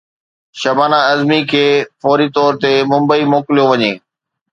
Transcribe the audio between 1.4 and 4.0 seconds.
کي فوري طور تي ممبئي موڪليو وڃي